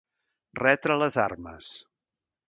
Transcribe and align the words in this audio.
Retre 0.59 0.95
les 1.01 1.17
armes. 1.25 1.69